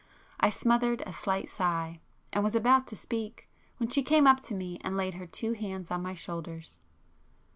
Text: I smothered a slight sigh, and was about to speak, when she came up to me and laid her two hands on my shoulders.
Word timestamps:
I 0.39 0.49
smothered 0.49 1.03
a 1.05 1.13
slight 1.13 1.47
sigh, 1.47 1.99
and 2.33 2.43
was 2.43 2.55
about 2.55 2.87
to 2.87 2.95
speak, 2.95 3.47
when 3.77 3.87
she 3.87 4.01
came 4.01 4.25
up 4.25 4.39
to 4.39 4.55
me 4.55 4.79
and 4.83 4.97
laid 4.97 5.13
her 5.13 5.27
two 5.27 5.53
hands 5.53 5.91
on 5.91 6.01
my 6.01 6.15
shoulders. 6.15 6.81